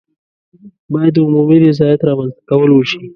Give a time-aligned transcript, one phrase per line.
[0.91, 3.01] باید د عمومي رضایت رامنځته کول وشي.